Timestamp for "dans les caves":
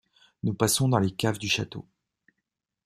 0.89-1.37